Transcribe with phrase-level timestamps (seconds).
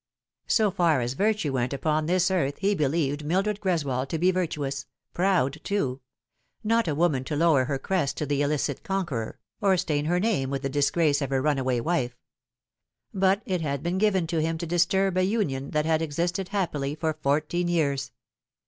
[0.47, 4.87] So far as virtue went upon this earth he believed Mildred Greswold to be virtuous;
[5.13, 6.01] proud, too;
[6.63, 10.49] not a woman to lower her crest to the illicit conqueror, or stain her name
[10.49, 12.17] with the disgrace of a run away wife.
[13.13, 16.95] But it had been given to him to disturb a union that had existed happily
[16.95, 18.11] for fourteen years.